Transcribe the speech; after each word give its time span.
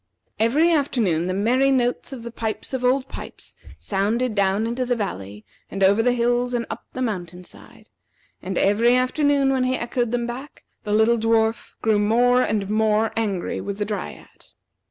Every 0.39 0.71
afternoon 0.73 1.27
the 1.27 1.33
merry 1.35 1.69
notes 1.69 2.11
of 2.11 2.23
the 2.23 2.31
pipes 2.31 2.73
of 2.73 2.83
Old 2.83 3.07
Pipes 3.07 3.55
sounded 3.77 4.33
down 4.33 4.65
into 4.65 4.83
the 4.83 4.95
valley 4.95 5.45
and 5.69 5.83
over 5.83 6.01
the 6.01 6.13
hills 6.13 6.55
and 6.55 6.65
up 6.71 6.85
the 6.93 7.03
mountain 7.03 7.43
side; 7.43 7.87
and 8.41 8.57
every 8.57 8.95
afternoon 8.95 9.51
when 9.51 9.63
he 9.63 9.73
had 9.73 9.81
echoed 9.83 10.09
them 10.09 10.25
back, 10.25 10.63
the 10.85 10.91
little 10.93 11.19
dwarf 11.19 11.75
grew 11.83 11.99
more 11.99 12.41
and 12.41 12.67
more 12.67 13.11
angry 13.15 13.61
with 13.61 13.77
the 13.77 13.85
Dryad. 13.85 14.45